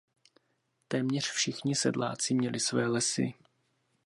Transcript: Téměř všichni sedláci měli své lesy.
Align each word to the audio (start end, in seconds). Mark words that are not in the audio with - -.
Téměř 0.87 1.31
všichni 1.31 1.75
sedláci 1.75 2.33
měli 2.33 2.59
své 2.59 2.87
lesy. 2.87 3.33